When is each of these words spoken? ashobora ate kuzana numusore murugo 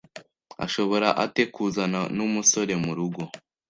ashobora 0.65 1.07
ate 1.23 1.43
kuzana 1.53 1.99
numusore 2.17 2.73
murugo 2.83 3.21